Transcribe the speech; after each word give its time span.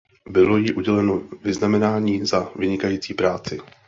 Bylo 0.29 0.57
jí 0.57 0.73
uděleno 0.73 1.21
Vyznamenání 1.43 2.25
Za 2.25 2.51
vynikající 2.55 3.13
práci. 3.13 3.59